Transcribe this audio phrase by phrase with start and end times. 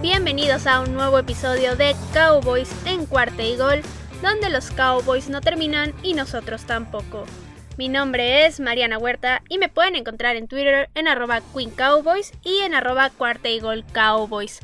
[0.00, 3.82] Bienvenidos a un nuevo episodio de Cowboys en cuarta y gol,
[4.22, 7.26] donde los Cowboys no terminan y nosotros tampoco.
[7.76, 12.32] Mi nombre es Mariana Huerta y me pueden encontrar en Twitter en arroba Queen Cowboys
[12.42, 14.60] y en arroba cuarta y gol Cowboys.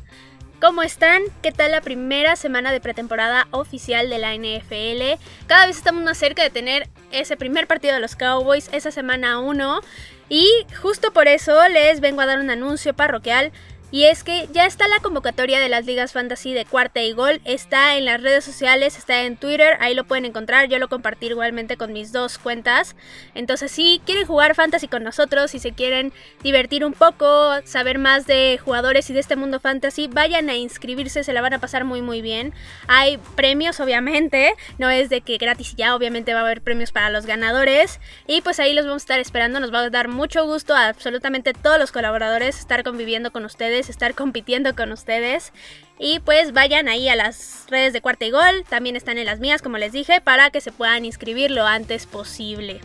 [0.59, 1.21] ¿Cómo están?
[1.43, 5.21] ¿Qué tal la primera semana de pretemporada oficial de la NFL?
[5.45, 9.39] Cada vez estamos más cerca de tener ese primer partido de los Cowboys, esa semana
[9.39, 9.81] 1.
[10.29, 10.47] Y
[10.81, 13.51] justo por eso les vengo a dar un anuncio parroquial.
[13.91, 17.41] Y es que ya está la convocatoria de las ligas fantasy de cuarta y gol.
[17.43, 20.69] Está en las redes sociales, está en Twitter, ahí lo pueden encontrar.
[20.69, 22.95] Yo lo compartí igualmente con mis dos cuentas.
[23.35, 28.27] Entonces, si quieren jugar fantasy con nosotros, si se quieren divertir un poco, saber más
[28.27, 31.83] de jugadores y de este mundo fantasy, vayan a inscribirse, se la van a pasar
[31.83, 32.53] muy muy bien.
[32.87, 37.09] Hay premios, obviamente, no es de que gratis ya, obviamente va a haber premios para
[37.09, 37.99] los ganadores.
[38.25, 39.59] Y pues ahí los vamos a estar esperando.
[39.59, 43.80] Nos va a dar mucho gusto a absolutamente todos los colaboradores estar conviviendo con ustedes
[43.89, 45.53] estar compitiendo con ustedes.
[45.99, 49.39] Y pues vayan ahí a las redes de Cuarta y Gol, también están en las
[49.39, 52.81] mías como les dije, para que se puedan inscribir lo antes posible.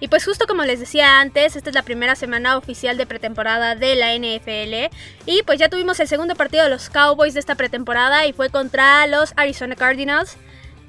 [0.00, 3.74] Y pues justo como les decía antes, esta es la primera semana oficial de pretemporada
[3.74, 4.94] de la NFL.
[5.24, 8.50] Y pues ya tuvimos el segundo partido de los Cowboys de esta pretemporada y fue
[8.50, 10.36] contra los Arizona Cardinals.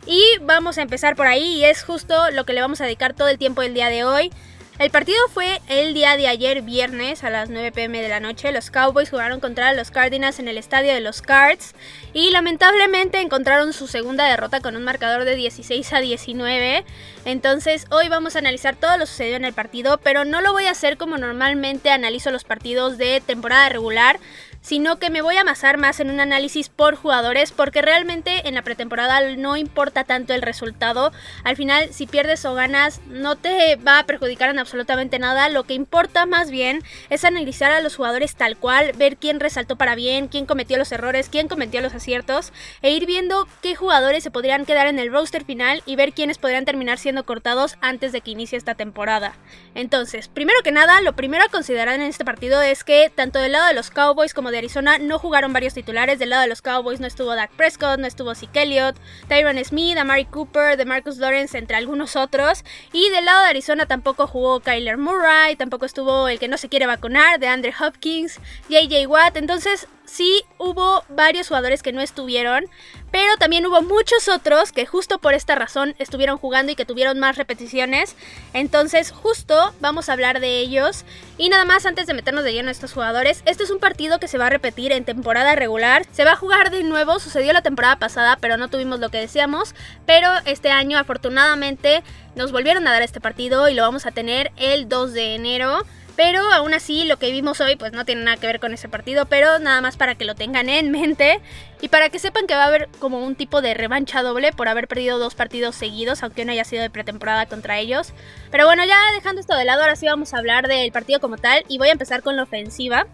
[0.05, 3.13] Y vamos a empezar por ahí y es justo lo que le vamos a dedicar
[3.13, 4.31] todo el tiempo del día de hoy.
[4.77, 8.51] El partido fue el día de ayer, viernes, a las 9 pm de la noche.
[8.51, 11.73] Los Cowboys jugaron contra los Cardinals en el estadio de los Cards
[12.11, 16.83] y lamentablemente encontraron su segunda derrota con un marcador de 16 a 19.
[17.23, 20.65] Entonces, hoy vamos a analizar todo lo sucedido en el partido, pero no lo voy
[20.65, 24.19] a hacer como normalmente analizo los partidos de temporada regular
[24.65, 28.55] sino que me voy a amasar más en un análisis por jugadores porque realmente en
[28.55, 31.11] la pretemporada no importa tanto el resultado.
[31.43, 35.49] Al final, si pierdes o ganas, no te va a perjudicar en absolutamente nada.
[35.49, 36.81] Lo que importa más bien
[37.11, 40.91] es analizar a los jugadores tal cual, ver quién resaltó para bien, quién cometió los
[40.91, 45.11] errores, quién cometió los aciertos e ir viendo qué jugadores se podrían quedar en el
[45.11, 49.35] roster final y ver quiénes podrían terminar siendo cortados antes de que inicie esta temporada.
[49.75, 53.51] Entonces, primero que nada, lo primero a considerar en este partido es que tanto del
[53.51, 56.19] lado de los Cowboys como de Arizona no jugaron varios titulares.
[56.19, 58.95] Del lado de los Cowboys no estuvo Dak Prescott, no estuvo Zeke Elliott,
[59.27, 62.63] Tyron Smith, Amari Cooper, de Marcus Lawrence, entre algunos otros.
[62.93, 66.69] Y del lado de Arizona tampoco jugó Kyler Murray, tampoco estuvo el que no se
[66.69, 68.39] quiere vacunar, de Andrew Hopkins,
[68.69, 69.37] JJ Watt.
[69.37, 72.65] Entonces, sí hubo varios jugadores que no estuvieron,
[73.11, 77.19] pero también hubo muchos otros que justo por esta razón estuvieron jugando y que tuvieron
[77.19, 78.15] más repeticiones.
[78.53, 81.05] Entonces, justo vamos a hablar de ellos.
[81.37, 84.19] Y nada más antes de meternos de lleno a estos jugadores, este es un partido
[84.19, 86.05] que se va a repetir en temporada regular.
[86.11, 89.19] Se va a jugar de nuevo, sucedió la temporada pasada, pero no tuvimos lo que
[89.19, 89.75] decíamos.
[90.05, 92.03] Pero este año, afortunadamente,
[92.35, 95.85] nos volvieron a dar este partido y lo vamos a tener el 2 de enero.
[96.15, 98.87] Pero aún así lo que vimos hoy pues no tiene nada que ver con ese
[98.87, 101.41] partido, pero nada más para que lo tengan en mente
[101.81, 104.69] y para que sepan que va a haber como un tipo de revancha doble por
[104.69, 108.13] haber perdido dos partidos seguidos, aunque no haya sido de pretemporada contra ellos.
[108.49, 111.37] Pero bueno, ya dejando esto de lado, ahora sí vamos a hablar del partido como
[111.37, 113.07] tal y voy a empezar con la ofensiva.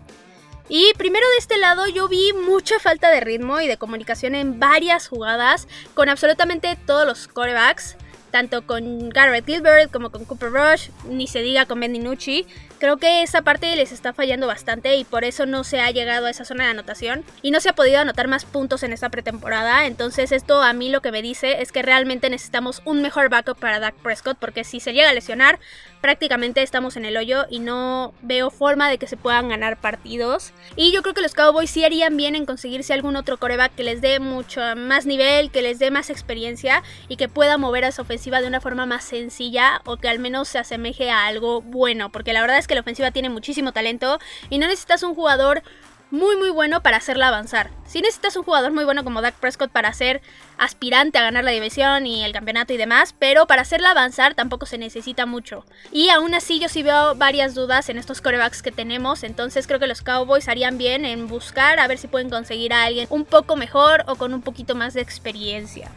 [0.70, 4.60] Y primero de este lado yo vi mucha falta de ritmo y de comunicación en
[4.60, 7.98] varias jugadas con absolutamente todos los corebacks
[8.32, 12.48] tanto con Garrett Gilbert como con Cooper Rush, ni se diga con Ben DiNucci.
[12.80, 16.26] Creo que esa parte les está fallando bastante y por eso no se ha llegado
[16.26, 19.10] a esa zona de anotación y no se ha podido anotar más puntos en esta
[19.10, 19.86] pretemporada.
[19.86, 23.60] Entonces esto a mí lo que me dice es que realmente necesitamos un mejor backup
[23.60, 25.60] para Dak Prescott porque si se llega a lesionar
[26.02, 30.52] prácticamente estamos en el hoyo y no veo forma de que se puedan ganar partidos.
[30.76, 33.84] Y yo creo que los Cowboys sí harían bien en conseguirse algún otro coreback que
[33.84, 37.90] les dé mucho más nivel, que les dé más experiencia y que pueda mover a
[37.90, 41.62] esa ofensiva de una forma más sencilla o que al menos se asemeje a algo
[41.62, 42.12] bueno.
[42.12, 45.64] Porque la verdad es que la ofensiva tiene muchísimo talento y no necesitas un jugador
[46.12, 47.72] muy muy bueno para hacerla avanzar.
[47.86, 50.22] Si necesitas un jugador muy bueno como Dak Prescott para ser
[50.58, 54.66] aspirante a ganar la división y el campeonato y demás, pero para hacerla avanzar tampoco
[54.66, 55.66] se necesita mucho.
[55.92, 59.80] Y aún así yo sí veo varias dudas en estos corebacks que tenemos, entonces creo
[59.80, 63.24] que los Cowboys harían bien en buscar a ver si pueden conseguir a alguien un
[63.24, 65.90] poco mejor o con un poquito más de experiencia.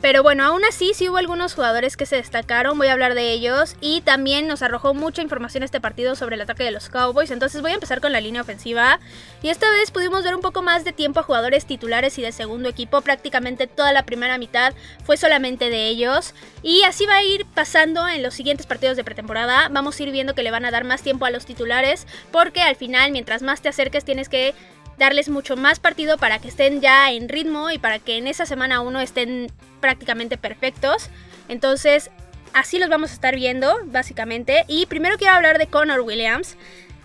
[0.00, 3.32] Pero bueno, aún así sí hubo algunos jugadores que se destacaron, voy a hablar de
[3.32, 3.76] ellos.
[3.80, 7.62] Y también nos arrojó mucha información este partido sobre el ataque de los Cowboys, entonces
[7.62, 9.00] voy a empezar con la línea ofensiva.
[9.42, 12.32] Y esta vez pudimos ver un poco más de tiempo a jugadores titulares y de
[12.32, 16.34] segundo equipo, prácticamente toda la primera mitad fue solamente de ellos.
[16.62, 20.10] Y así va a ir pasando en los siguientes partidos de pretemporada, vamos a ir
[20.10, 23.42] viendo que le van a dar más tiempo a los titulares porque al final mientras
[23.42, 24.54] más te acerques tienes que
[24.98, 28.46] darles mucho más partido para que estén ya en ritmo y para que en esa
[28.46, 29.50] semana 1 estén
[29.80, 31.10] prácticamente perfectos.
[31.48, 32.10] Entonces,
[32.52, 34.64] así los vamos a estar viendo, básicamente.
[34.68, 36.56] Y primero quiero hablar de Connor Williams.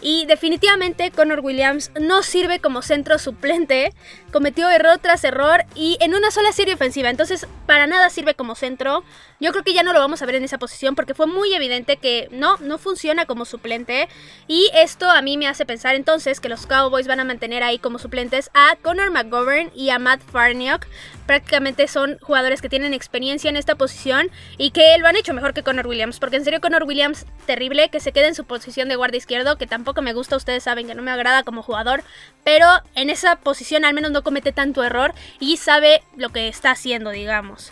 [0.01, 3.94] Y definitivamente Connor Williams no sirve como centro suplente.
[4.31, 7.09] Cometió error tras error y en una sola serie ofensiva.
[7.09, 9.03] Entonces, para nada sirve como centro.
[9.39, 11.53] Yo creo que ya no lo vamos a ver en esa posición porque fue muy
[11.53, 14.09] evidente que no, no funciona como suplente.
[14.48, 17.77] Y esto a mí me hace pensar entonces que los Cowboys van a mantener ahí
[17.77, 20.88] como suplentes a Connor McGovern y a Matt Farniok.
[21.31, 25.54] Prácticamente son jugadores que tienen experiencia en esta posición y que lo han hecho mejor
[25.54, 26.19] que Connor Williams.
[26.19, 29.57] Porque en serio, Connor Williams, terrible, que se quede en su posición de guardia izquierdo,
[29.57, 32.04] que tampoco me gusta, ustedes saben que no me agrada como jugador,
[32.44, 36.72] pero en esa posición al menos no comete tanto error y sabe lo que está
[36.72, 37.72] haciendo, digamos.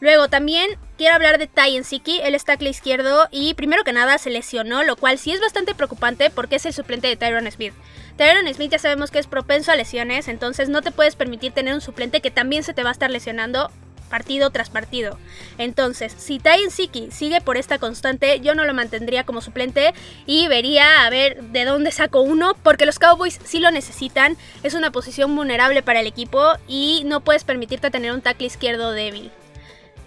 [0.00, 4.30] Luego también quiero hablar de Tyen Siki, el tackle izquierdo y primero que nada se
[4.30, 7.74] lesionó, lo cual sí es bastante preocupante porque es el suplente de Tyron Smith.
[8.16, 11.74] Tyron Smith ya sabemos que es propenso a lesiones, entonces no te puedes permitir tener
[11.74, 13.70] un suplente que también se te va a estar lesionando
[14.08, 15.18] partido tras partido.
[15.56, 19.94] Entonces, si Tyen Siki sigue por esta constante, yo no lo mantendría como suplente
[20.26, 24.36] y vería a ver de dónde saco uno, porque los Cowboys sí lo necesitan.
[24.62, 28.92] Es una posición vulnerable para el equipo y no puedes permitirte tener un tackle izquierdo
[28.92, 29.30] débil.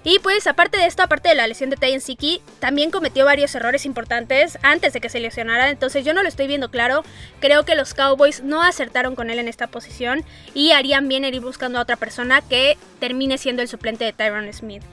[0.04, 3.56] Y pues aparte de esto, aparte de la lesión de Tayen Siki, también cometió varios
[3.56, 7.04] errores importantes antes de que se lesionara, entonces yo no lo estoy viendo claro.
[7.40, 11.40] Creo que los Cowboys no acertaron con él en esta posición y harían bien ir
[11.40, 14.84] buscando a otra persona que termine siendo el suplente de Tyron Smith.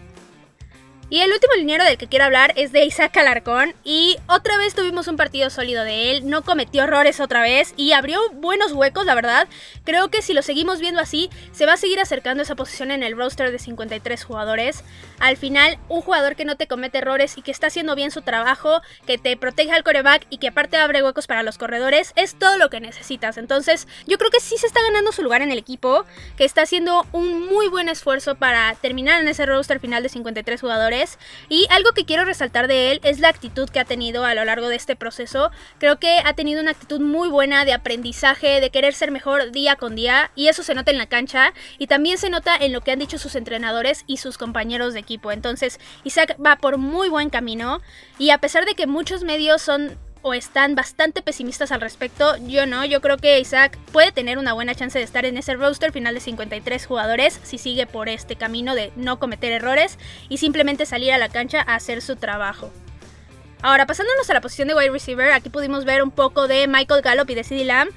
[1.13, 3.75] Y el último liniero del que quiero hablar es de Isaac Alarcón.
[3.83, 6.31] Y otra vez tuvimos un partido sólido de él.
[6.31, 7.75] No cometió errores otra vez.
[7.77, 9.49] Y abrió buenos huecos, la verdad.
[9.83, 13.03] Creo que si lo seguimos viendo así, se va a seguir acercando esa posición en
[13.03, 14.85] el roster de 53 jugadores.
[15.19, 18.23] Al final, un jugador que no te comete errores y que está haciendo bien su
[18.23, 22.39] trabajo, que te proteja al coreback y que aparte abre huecos para los corredores, es
[22.39, 23.37] todo lo que necesitas.
[23.37, 26.05] Entonces, yo creo que sí se está ganando su lugar en el equipo.
[26.37, 30.61] Que está haciendo un muy buen esfuerzo para terminar en ese roster final de 53
[30.61, 31.00] jugadores
[31.49, 34.45] y algo que quiero resaltar de él es la actitud que ha tenido a lo
[34.45, 35.51] largo de este proceso.
[35.79, 39.77] Creo que ha tenido una actitud muy buena de aprendizaje, de querer ser mejor día
[39.77, 42.81] con día y eso se nota en la cancha y también se nota en lo
[42.81, 45.33] que han dicho sus entrenadores y sus compañeros de equipo.
[45.33, 47.81] Entonces Isaac va por muy buen camino
[48.19, 52.37] y a pesar de que muchos medios son o están bastante pesimistas al respecto.
[52.47, 55.55] Yo no, yo creo que Isaac puede tener una buena chance de estar en ese
[55.55, 60.39] roster final de 53 jugadores si sigue por este camino de no cometer errores y
[60.39, 62.71] simplemente salir a la cancha a hacer su trabajo.
[63.63, 67.03] Ahora, pasándonos a la posición de wide receiver, aquí pudimos ver un poco de Michael
[67.03, 67.91] Gallup y de CeeDee Lamb.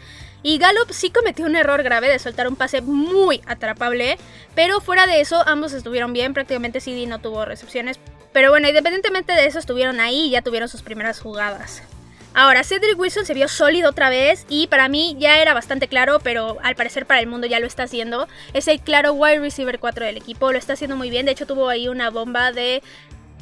[0.45, 4.17] Y Gallup sí cometió un error grave de soltar un pase muy atrapable,
[4.55, 7.97] pero fuera de eso ambos estuvieron bien, prácticamente CD no tuvo recepciones.
[8.33, 11.81] Pero bueno, independientemente de eso estuvieron ahí y ya tuvieron sus primeras jugadas.
[12.35, 16.19] Ahora, Cedric Wilson se vio sólido otra vez y para mí ya era bastante claro,
[16.19, 18.27] pero al parecer para el mundo ya lo está haciendo.
[18.53, 21.27] Es el claro wide receiver 4 del equipo, lo está haciendo muy bien.
[21.27, 22.81] De hecho, tuvo ahí una bomba de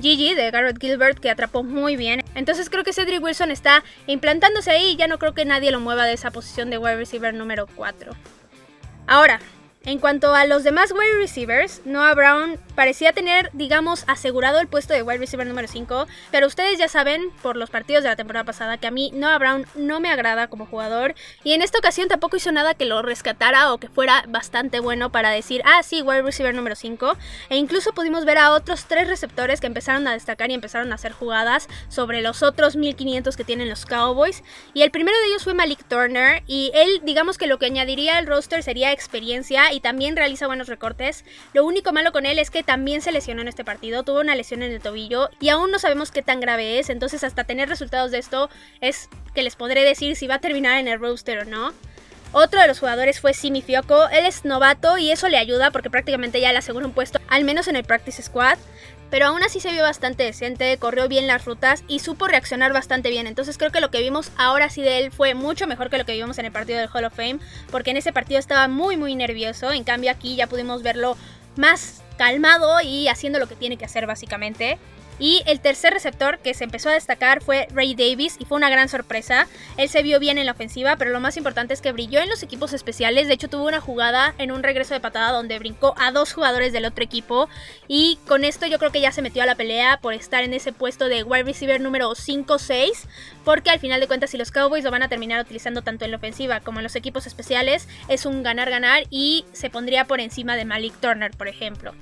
[0.01, 2.21] Gigi, de Garrett Gilbert, que atrapó muy bien.
[2.35, 5.79] Entonces creo que Cedric Wilson está implantándose ahí y ya no creo que nadie lo
[5.79, 8.11] mueva de esa posición de wide receiver número 4.
[9.07, 9.39] Ahora,
[9.83, 14.93] en cuanto a los demás wide receivers, Noah Brown parecía tener, digamos, asegurado el puesto
[14.93, 18.45] de wide receiver número 5, pero ustedes ya saben por los partidos de la temporada
[18.45, 22.09] pasada que a mí Noah Brown no me agrada como jugador y en esta ocasión
[22.09, 26.03] tampoco hizo nada que lo rescatara o que fuera bastante bueno para decir, ah, sí,
[26.03, 27.17] wide receiver número 5,
[27.49, 30.95] e incluso pudimos ver a otros tres receptores que empezaron a destacar y empezaron a
[30.95, 34.43] hacer jugadas sobre los otros 1500 que tienen los Cowboys,
[34.75, 38.17] y el primero de ellos fue Malik Turner, y él, digamos que lo que añadiría
[38.17, 41.25] al roster sería experiencia y también realiza buenos recortes.
[41.53, 44.35] Lo único malo con él es que también se lesionó en este partido, tuvo una
[44.35, 47.69] lesión en el tobillo y aún no sabemos qué tan grave es, entonces hasta tener
[47.69, 48.49] resultados de esto
[48.81, 51.73] es que les podré decir si va a terminar en el roster o no.
[52.33, 54.07] Otro de los jugadores fue Simi Fioco.
[54.07, 57.43] Él es novato y eso le ayuda porque prácticamente ya le asegura un puesto, al
[57.43, 58.57] menos en el Practice Squad.
[59.11, 63.09] Pero aún así se vio bastante decente, corrió bien las rutas y supo reaccionar bastante
[63.09, 63.27] bien.
[63.27, 66.05] Entonces creo que lo que vimos ahora sí de él fue mucho mejor que lo
[66.05, 67.39] que vimos en el partido del Hall of Fame.
[67.69, 69.71] Porque en ese partido estaba muy muy nervioso.
[69.71, 71.17] En cambio aquí ya pudimos verlo
[71.57, 74.79] más calmado y haciendo lo que tiene que hacer básicamente.
[75.21, 78.71] Y el tercer receptor que se empezó a destacar fue Ray Davis y fue una
[78.71, 79.47] gran sorpresa.
[79.77, 82.29] Él se vio bien en la ofensiva, pero lo más importante es que brilló en
[82.29, 83.27] los equipos especiales.
[83.27, 86.73] De hecho, tuvo una jugada en un regreso de patada donde brincó a dos jugadores
[86.73, 87.49] del otro equipo.
[87.87, 90.55] Y con esto yo creo que ya se metió a la pelea por estar en
[90.55, 93.05] ese puesto de wide receiver número 5-6.
[93.45, 96.09] Porque al final de cuentas, si los Cowboys lo van a terminar utilizando tanto en
[96.09, 100.55] la ofensiva como en los equipos especiales, es un ganar-ganar y se pondría por encima
[100.55, 101.93] de Malik Turner, por ejemplo.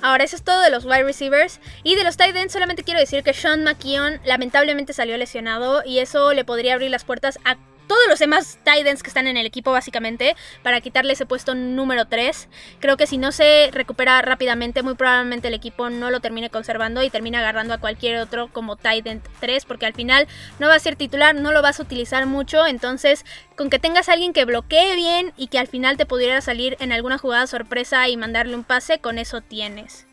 [0.00, 1.60] Ahora, eso es todo de los wide receivers.
[1.82, 5.82] Y de los tight ends, solamente quiero decir que Sean McKeon lamentablemente salió lesionado.
[5.84, 7.56] Y eso le podría abrir las puertas a
[7.88, 12.06] todos los demás Titans que están en el equipo básicamente para quitarle ese puesto número
[12.06, 12.48] 3.
[12.78, 17.02] Creo que si no se recupera rápidamente, muy probablemente el equipo no lo termine conservando
[17.02, 20.28] y termine agarrando a cualquier otro como Titan 3 porque al final
[20.58, 23.24] no va a ser titular, no lo vas a utilizar mucho, entonces
[23.56, 26.76] con que tengas a alguien que bloquee bien y que al final te pudiera salir
[26.80, 30.06] en alguna jugada sorpresa y mandarle un pase, con eso tienes.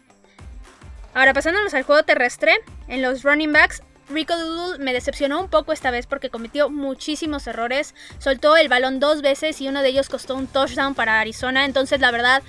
[1.14, 2.54] Ahora pasándonos al juego terrestre,
[2.88, 7.48] en los running backs Rico Doodle me decepcionó un poco esta vez porque cometió muchísimos
[7.48, 7.96] errores.
[8.20, 11.66] Soltó el balón dos veces y uno de ellos costó un touchdown para Arizona.
[11.66, 12.44] Entonces, la verdad,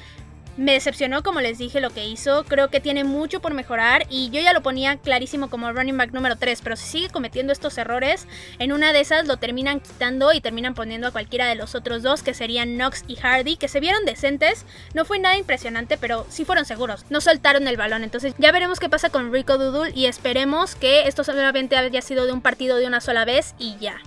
[0.57, 2.45] me decepcionó, como les dije, lo que hizo.
[2.45, 6.13] Creo que tiene mucho por mejorar y yo ya lo ponía clarísimo como running back
[6.13, 8.27] número 3, pero si sigue cometiendo estos errores,
[8.59, 12.03] en una de esas lo terminan quitando y terminan poniendo a cualquiera de los otros
[12.03, 14.65] dos, que serían Knox y Hardy, que se vieron decentes.
[14.95, 17.05] No fue nada impresionante, pero sí fueron seguros.
[17.11, 21.07] No soltaron el balón, entonces ya veremos qué pasa con Rico Doodle y esperemos que
[21.07, 24.01] esto solamente haya sido de un partido de una sola vez y ya.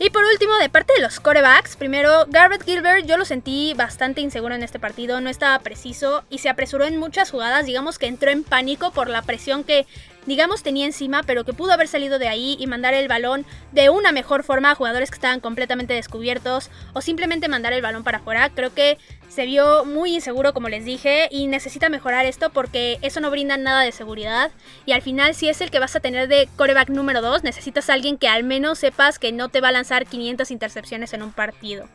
[0.00, 4.20] Y por último, de parte de los corebacks, primero, Garrett Gilbert yo lo sentí bastante
[4.20, 8.06] inseguro en este partido, no estaba preciso y se apresuró en muchas jugadas, digamos que
[8.06, 9.86] entró en pánico por la presión que
[10.28, 13.90] digamos tenía encima, pero que pudo haber salido de ahí y mandar el balón de
[13.90, 18.18] una mejor forma a jugadores que estaban completamente descubiertos o simplemente mandar el balón para
[18.18, 18.50] afuera.
[18.50, 23.20] Creo que se vio muy inseguro como les dije y necesita mejorar esto porque eso
[23.20, 24.50] no brinda nada de seguridad
[24.86, 27.88] y al final si es el que vas a tener de coreback número 2 necesitas
[27.88, 31.22] a alguien que al menos sepas que no te va a lanzar 500 intercepciones en
[31.22, 31.88] un partido.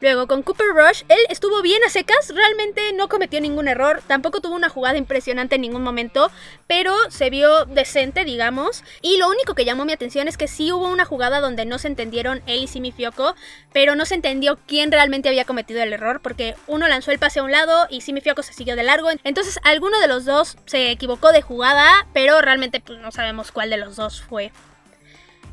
[0.00, 4.40] Luego con Cooper Rush, él estuvo bien a secas, realmente no cometió ningún error, tampoco
[4.40, 6.32] tuvo una jugada impresionante en ningún momento,
[6.66, 8.82] pero se vio decente, digamos.
[9.02, 11.78] Y lo único que llamó mi atención es que sí hubo una jugada donde no
[11.78, 13.36] se entendieron él y Simi Fioco,
[13.72, 17.38] pero no se entendió quién realmente había cometido el error, porque uno lanzó el pase
[17.38, 19.10] a un lado y Simi Fioco se siguió de largo.
[19.22, 23.70] Entonces alguno de los dos se equivocó de jugada, pero realmente pues, no sabemos cuál
[23.70, 24.50] de los dos fue.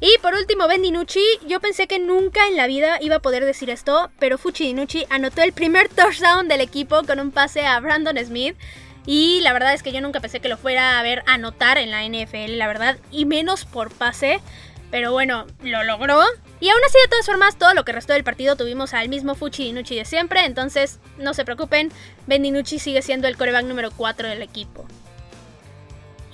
[0.03, 1.23] Y por último, Ben DiNucci.
[1.47, 5.05] Yo pensé que nunca en la vida iba a poder decir esto, pero Fuchi DiNucci
[5.11, 8.57] anotó el primer touchdown del equipo con un pase a Brandon Smith.
[9.05, 11.91] Y la verdad es que yo nunca pensé que lo fuera a ver anotar en
[11.91, 14.41] la NFL, la verdad, y menos por pase.
[14.89, 16.19] Pero bueno, lo logró.
[16.59, 19.35] Y aún así, de todas formas, todo lo que restó del partido tuvimos al mismo
[19.35, 20.45] Fuchi DiNucci de siempre.
[20.45, 21.91] Entonces, no se preocupen,
[22.25, 24.87] Ben DiNucci sigue siendo el coreback número 4 del equipo.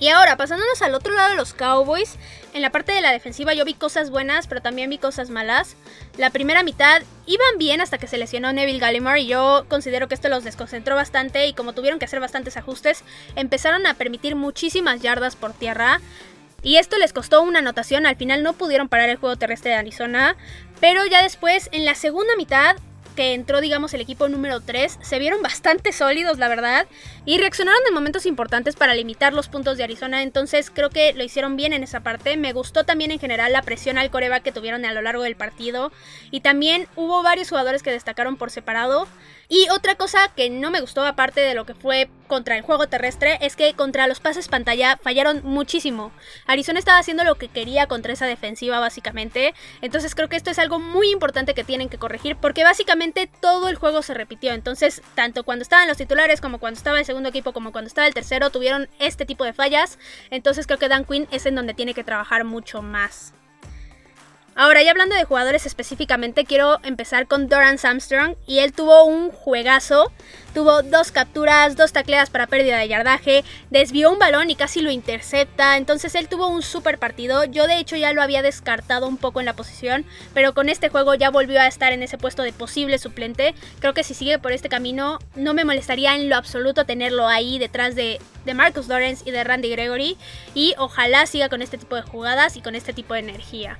[0.00, 2.16] Y ahora, pasándonos al otro lado de los Cowboys,
[2.54, 5.76] en la parte de la defensiva yo vi cosas buenas, pero también vi cosas malas.
[6.16, 10.14] La primera mitad iban bien hasta que se lesionó Neville Gallimore y yo considero que
[10.14, 13.02] esto los desconcentró bastante y como tuvieron que hacer bastantes ajustes,
[13.34, 16.00] empezaron a permitir muchísimas yardas por tierra.
[16.62, 19.76] Y esto les costó una anotación, al final no pudieron parar el juego terrestre de
[19.76, 20.36] Arizona,
[20.80, 22.76] pero ya después, en la segunda mitad,
[23.18, 26.86] que entró, digamos, el equipo número 3, se vieron bastante sólidos, la verdad,
[27.24, 31.24] y reaccionaron en momentos importantes para limitar los puntos de Arizona, entonces creo que lo
[31.24, 32.36] hicieron bien en esa parte.
[32.36, 35.34] Me gustó también en general la presión al coreba que tuvieron a lo largo del
[35.34, 35.90] partido,
[36.30, 39.08] y también hubo varios jugadores que destacaron por separado.
[39.50, 42.86] Y otra cosa que no me gustó, aparte de lo que fue contra el juego
[42.86, 46.12] terrestre, es que contra los pases pantalla fallaron muchísimo.
[46.46, 49.54] Arizona estaba haciendo lo que quería contra esa defensiva, básicamente.
[49.80, 53.70] Entonces creo que esto es algo muy importante que tienen que corregir, porque básicamente todo
[53.70, 54.52] el juego se repitió.
[54.52, 58.06] Entonces, tanto cuando estaban los titulares, como cuando estaba el segundo equipo, como cuando estaba
[58.06, 59.98] el tercero, tuvieron este tipo de fallas.
[60.30, 63.32] Entonces creo que Dan Quinn es en donde tiene que trabajar mucho más.
[64.60, 68.34] Ahora, ya hablando de jugadores específicamente, quiero empezar con Doran Armstrong.
[68.44, 70.10] Y él tuvo un juegazo.
[70.52, 73.44] Tuvo dos capturas, dos tacleadas para pérdida de yardaje.
[73.70, 75.76] Desvió un balón y casi lo intercepta.
[75.76, 77.44] Entonces él tuvo un super partido.
[77.44, 80.04] Yo de hecho ya lo había descartado un poco en la posición.
[80.34, 83.54] Pero con este juego ya volvió a estar en ese puesto de posible suplente.
[83.78, 87.60] Creo que si sigue por este camino, no me molestaría en lo absoluto tenerlo ahí
[87.60, 90.18] detrás de, de Marcus Lawrence y de Randy Gregory.
[90.52, 93.78] Y ojalá siga con este tipo de jugadas y con este tipo de energía.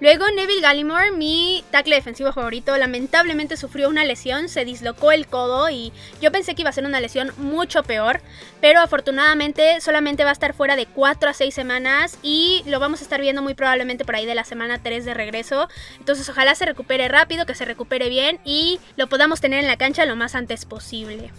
[0.00, 5.70] Luego Neville Gallimore, mi tackle defensivo favorito, lamentablemente sufrió una lesión, se dislocó el codo
[5.70, 8.20] y yo pensé que iba a ser una lesión mucho peor,
[8.60, 13.00] pero afortunadamente solamente va a estar fuera de 4 a 6 semanas y lo vamos
[13.00, 15.68] a estar viendo muy probablemente por ahí de la semana 3 de regreso.
[16.00, 19.76] Entonces ojalá se recupere rápido, que se recupere bien y lo podamos tener en la
[19.76, 21.30] cancha lo más antes posible.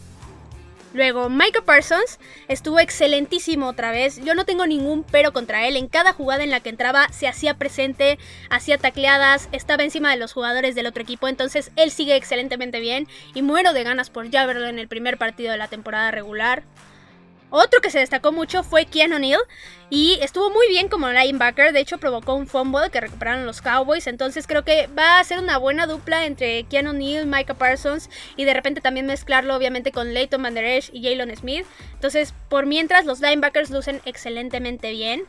[0.96, 4.24] Luego, Michael Parsons estuvo excelentísimo otra vez.
[4.24, 5.75] Yo no tengo ningún pero contra él.
[5.75, 8.18] En cada jugada en la que entraba se hacía presente,
[8.50, 11.28] hacía tacleadas, estaba encima de los jugadores del otro equipo.
[11.28, 15.18] Entonces él sigue excelentemente bien y muero de ganas por ya verlo en el primer
[15.18, 16.64] partido de la temporada regular.
[17.50, 19.42] Otro que se destacó mucho fue Keanu Neal
[19.90, 24.08] y estuvo muy bien como linebacker, de hecho provocó un fumble que recuperaron los Cowboys,
[24.08, 28.46] entonces creo que va a ser una buena dupla entre Keanu Neal, Micah Parsons y
[28.46, 31.66] de repente también mezclarlo obviamente con Leighton Van Der Esch y Jalen Smith.
[31.94, 35.25] Entonces, por mientras los linebackers lucen excelentemente bien.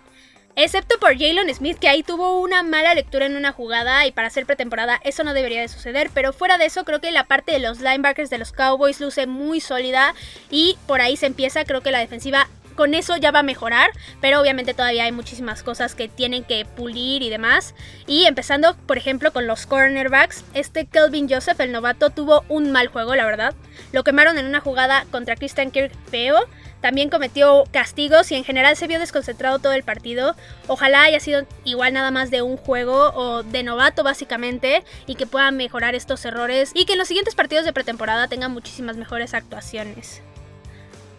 [0.58, 4.30] Excepto por Jalen Smith, que ahí tuvo una mala lectura en una jugada y para
[4.30, 6.10] ser pretemporada eso no debería de suceder.
[6.14, 9.26] Pero fuera de eso, creo que la parte de los linebackers de los Cowboys luce
[9.26, 10.14] muy sólida
[10.50, 11.66] y por ahí se empieza.
[11.66, 13.90] Creo que la defensiva con eso ya va a mejorar,
[14.20, 17.74] pero obviamente todavía hay muchísimas cosas que tienen que pulir y demás.
[18.06, 22.88] Y empezando, por ejemplo, con los cornerbacks, este Kelvin Joseph, el novato, tuvo un mal
[22.88, 23.54] juego, la verdad.
[23.92, 26.46] Lo quemaron en una jugada contra Christian Kirk feo.
[26.80, 30.36] También cometió castigos y en general se vio desconcentrado todo el partido.
[30.68, 35.26] Ojalá haya sido igual nada más de un juego o de novato básicamente y que
[35.26, 39.34] puedan mejorar estos errores y que en los siguientes partidos de pretemporada tengan muchísimas mejores
[39.34, 40.22] actuaciones.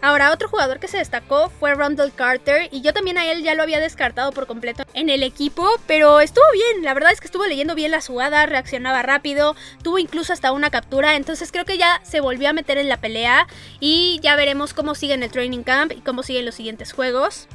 [0.02, 3.56] Ahora, otro jugador que se destacó fue Rondell Carter y yo también a él ya
[3.56, 7.26] lo había descartado por completo en el equipo, pero estuvo bien, la verdad es que
[7.26, 11.80] estuvo leyendo bien la jugada, reaccionaba rápido, tuvo incluso hasta una captura, entonces creo que
[11.80, 13.48] ya se volvió a meter en la pelea
[13.80, 17.48] y ya veremos cómo sigue en el training camp y cómo siguen los siguientes juegos.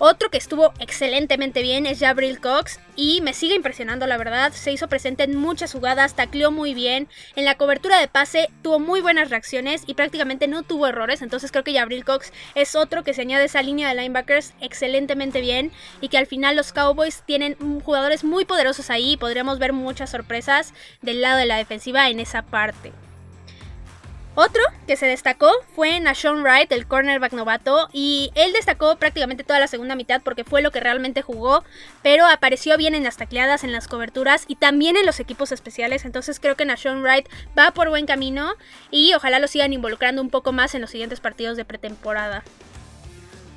[0.00, 4.70] Otro que estuvo excelentemente bien es Jabril Cox y me sigue impresionando la verdad, se
[4.70, 9.00] hizo presente en muchas jugadas, tacleó muy bien, en la cobertura de pase tuvo muy
[9.00, 13.12] buenas reacciones y prácticamente no tuvo errores, entonces creo que Jabril Cox es otro que
[13.12, 17.24] se añade a esa línea de linebackers excelentemente bien y que al final los Cowboys
[17.26, 22.20] tienen jugadores muy poderosos ahí podríamos ver muchas sorpresas del lado de la defensiva en
[22.20, 22.92] esa parte.
[24.40, 29.58] Otro que se destacó fue Nashon Wright, el cornerback novato, y él destacó prácticamente toda
[29.58, 31.64] la segunda mitad porque fue lo que realmente jugó,
[32.04, 36.04] pero apareció bien en las tacleadas, en las coberturas y también en los equipos especiales,
[36.04, 37.28] entonces creo que Nashon Wright
[37.58, 38.52] va por buen camino
[38.92, 42.44] y ojalá lo sigan involucrando un poco más en los siguientes partidos de pretemporada.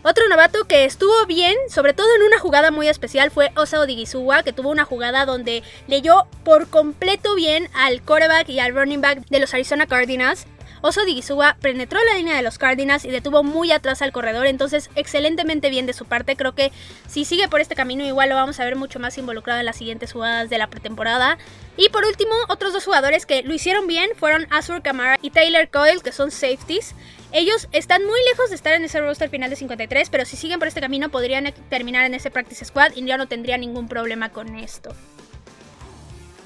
[0.04, 4.42] Otro novato que estuvo bien, sobre todo en una jugada muy especial, fue Osa Odigizua,
[4.42, 9.28] que tuvo una jugada donde leyó por completo bien al quarterback y al running back
[9.30, 10.48] de los Arizona Cardinals.
[10.82, 14.90] Oso Digisuwa penetró la línea de los Cardinals y detuvo muy atrás al corredor, entonces
[14.96, 16.36] excelentemente bien de su parte.
[16.36, 16.72] Creo que
[17.08, 19.76] si sigue por este camino igual lo vamos a ver mucho más involucrado en las
[19.76, 21.38] siguientes jugadas de la pretemporada.
[21.78, 25.70] Y por último, otros dos jugadores que lo hicieron bien fueron Azur Kamara y Taylor
[25.70, 26.96] Coyle, que son safeties.
[27.32, 30.60] Ellos están muy lejos de estar en ese roster final de 53, pero si siguen
[30.60, 34.30] por este camino podrían terminar en ese practice squad y ya no tendría ningún problema
[34.30, 34.94] con esto.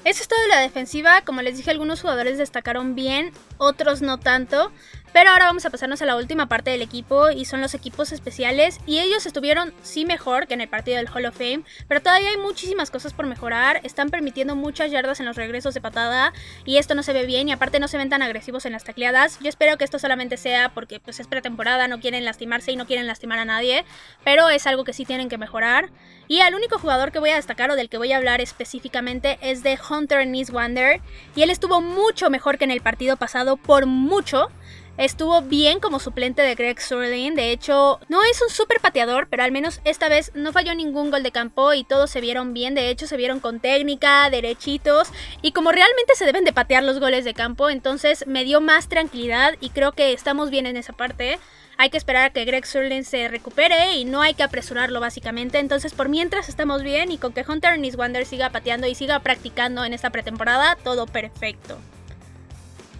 [0.06, 1.22] Eso es todo de la defensiva.
[1.22, 4.70] Como les dije, algunos jugadores destacaron bien, otros no tanto.
[5.16, 8.12] Pero ahora vamos a pasarnos a la última parte del equipo y son los equipos
[8.12, 8.80] especiales.
[8.84, 12.28] Y ellos estuvieron sí mejor que en el partido del Hall of Fame, pero todavía
[12.28, 13.80] hay muchísimas cosas por mejorar.
[13.82, 16.34] Están permitiendo muchas yardas en los regresos de patada
[16.66, 18.84] y esto no se ve bien y aparte no se ven tan agresivos en las
[18.84, 19.38] tacleadas.
[19.40, 22.84] Yo espero que esto solamente sea porque pues es pretemporada, no quieren lastimarse y no
[22.84, 23.86] quieren lastimar a nadie,
[24.22, 25.88] pero es algo que sí tienen que mejorar.
[26.28, 29.38] Y el único jugador que voy a destacar o del que voy a hablar específicamente
[29.40, 31.00] es de Hunter Miss Wander
[31.34, 34.50] y él estuvo mucho mejor que en el partido pasado por mucho.
[34.98, 37.34] Estuvo bien como suplente de Greg Sterling.
[37.34, 41.10] De hecho, no es un super pateador, pero al menos esta vez no falló ningún
[41.10, 42.74] gol de campo y todos se vieron bien.
[42.74, 45.08] De hecho, se vieron con técnica, derechitos
[45.42, 47.68] y como realmente se deben de patear los goles de campo.
[47.68, 51.38] Entonces me dio más tranquilidad y creo que estamos bien en esa parte.
[51.76, 55.58] Hay que esperar a que Greg Sterling se recupere y no hay que apresurarlo básicamente.
[55.58, 59.84] Entonces, por mientras estamos bien y con que Hunter Niswander siga pateando y siga practicando
[59.84, 61.76] en esta pretemporada, todo perfecto.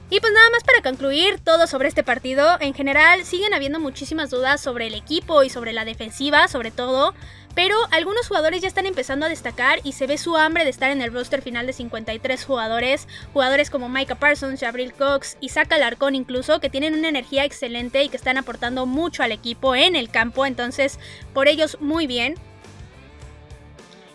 [0.08, 4.30] Y pues nada más para concluir todo sobre este partido, en general siguen habiendo muchísimas
[4.30, 7.12] dudas sobre el equipo y sobre la defensiva, sobre todo,
[7.56, 10.92] pero algunos jugadores ya están empezando a destacar y se ve su hambre de estar
[10.92, 15.76] en el roster final de 53 jugadores, jugadores como Micah Parsons, Jabril Cox y Saka
[15.76, 19.96] Larcón incluso, que tienen una energía excelente y que están aportando mucho al equipo en
[19.96, 21.00] el campo, entonces
[21.34, 22.36] por ellos muy bien.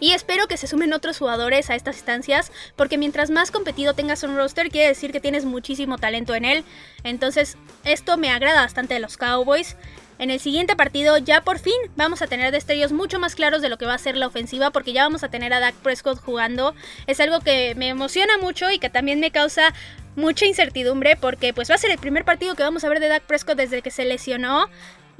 [0.01, 4.23] Y espero que se sumen otros jugadores a estas instancias, porque mientras más competido tengas
[4.23, 6.65] un roster, quiere decir que tienes muchísimo talento en él.
[7.03, 9.77] Entonces, esto me agrada bastante de los Cowboys.
[10.17, 13.69] En el siguiente partido ya por fin vamos a tener destellos mucho más claros de
[13.69, 16.19] lo que va a ser la ofensiva porque ya vamos a tener a Dak Prescott
[16.19, 16.75] jugando.
[17.07, 19.73] Es algo que me emociona mucho y que también me causa
[20.15, 23.07] mucha incertidumbre porque pues va a ser el primer partido que vamos a ver de
[23.07, 24.67] Dak Prescott desde que se lesionó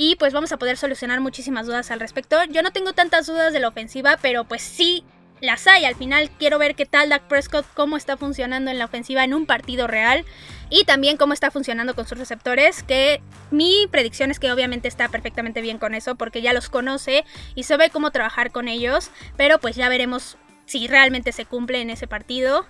[0.03, 2.43] y pues vamos a poder solucionar muchísimas dudas al respecto.
[2.45, 5.03] Yo no tengo tantas dudas de la ofensiva, pero pues sí
[5.41, 5.85] las hay.
[5.85, 9.35] Al final quiero ver qué tal Dak Prescott, cómo está funcionando en la ofensiva en
[9.35, 10.25] un partido real
[10.71, 15.07] y también cómo está funcionando con sus receptores, que mi predicción es que obviamente está
[15.07, 19.59] perfectamente bien con eso porque ya los conoce y sabe cómo trabajar con ellos, pero
[19.59, 20.35] pues ya veremos
[20.65, 22.65] si realmente se cumple en ese partido.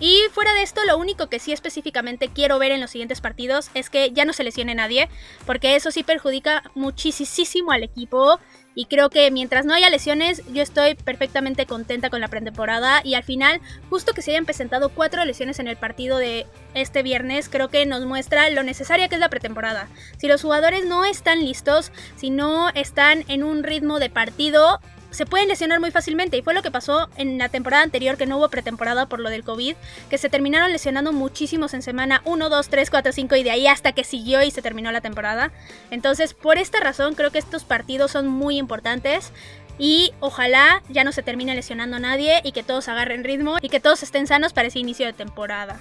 [0.00, 3.70] Y fuera de esto, lo único que sí específicamente quiero ver en los siguientes partidos
[3.74, 5.08] es que ya no se lesione nadie,
[5.46, 8.40] porque eso sí perjudica muchísimo al equipo.
[8.76, 13.02] Y creo que mientras no haya lesiones, yo estoy perfectamente contenta con la pretemporada.
[13.04, 17.04] Y al final, justo que se hayan presentado cuatro lesiones en el partido de este
[17.04, 19.88] viernes, creo que nos muestra lo necesaria que es la pretemporada.
[20.18, 24.80] Si los jugadores no están listos, si no están en un ritmo de partido,
[25.14, 28.26] se pueden lesionar muy fácilmente y fue lo que pasó en la temporada anterior que
[28.26, 29.76] no hubo pretemporada por lo del COVID,
[30.10, 33.66] que se terminaron lesionando muchísimos en semana 1, 2, 3, 4, 5 y de ahí
[33.66, 35.52] hasta que siguió y se terminó la temporada.
[35.90, 39.32] Entonces, por esta razón creo que estos partidos son muy importantes.
[39.76, 43.80] Y ojalá ya no se termine lesionando nadie y que todos agarren ritmo y que
[43.80, 45.80] todos estén sanos para ese inicio de temporada.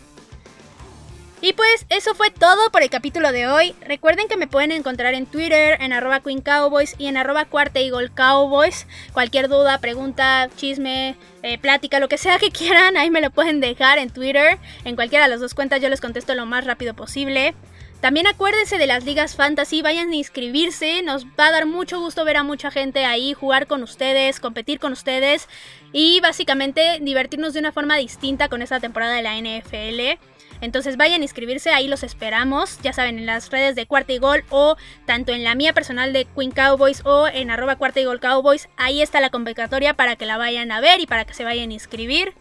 [1.44, 3.76] Y pues eso fue todo por el capítulo de hoy.
[3.86, 7.82] Recuerden que me pueden encontrar en Twitter, en arroba Queen Cowboys y en arroba Cuarta
[7.82, 8.88] Eagle Cowboys.
[9.12, 13.60] Cualquier duda, pregunta, chisme, eh, plática, lo que sea que quieran, ahí me lo pueden
[13.60, 14.58] dejar en Twitter.
[14.86, 17.54] En cualquiera de las dos cuentas yo les contesto lo más rápido posible.
[18.00, 22.24] También acuérdense de las ligas fantasy, vayan a inscribirse, nos va a dar mucho gusto
[22.24, 25.50] ver a mucha gente ahí, jugar con ustedes, competir con ustedes
[25.92, 30.20] y básicamente divertirnos de una forma distinta con esta temporada de la NFL.
[30.64, 34.18] Entonces vayan a inscribirse, ahí los esperamos, ya saben, en las redes de Cuarta y
[34.18, 38.06] Gol o tanto en la mía personal de Queen Cowboys o en arroba Cuarta y
[38.06, 41.34] Gol Cowboys, ahí está la convocatoria para que la vayan a ver y para que
[41.34, 42.34] se vayan a inscribir.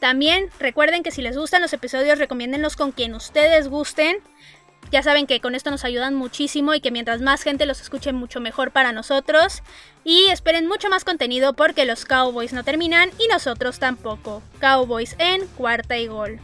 [0.00, 4.16] También recuerden que si les gustan los episodios, recomiéndenlos con quien ustedes gusten.
[4.90, 8.14] Ya saben que con esto nos ayudan muchísimo y que mientras más gente los escuche
[8.14, 9.62] mucho mejor para nosotros.
[10.04, 14.42] Y esperen mucho más contenido porque los Cowboys no terminan y nosotros tampoco.
[14.58, 16.40] Cowboys en cuarta y gol.